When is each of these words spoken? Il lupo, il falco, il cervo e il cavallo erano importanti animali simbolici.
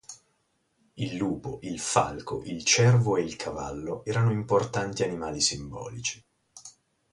Il 0.95 1.15
lupo, 1.15 1.59
il 1.61 1.79
falco, 1.79 2.41
il 2.45 2.63
cervo 2.63 3.17
e 3.17 3.21
il 3.21 3.35
cavallo 3.35 4.03
erano 4.05 4.31
importanti 4.31 5.03
animali 5.03 5.39
simbolici. 5.39 6.25